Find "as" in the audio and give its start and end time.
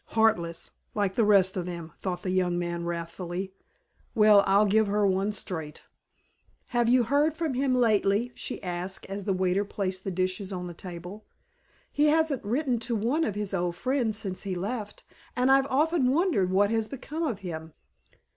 9.11-9.25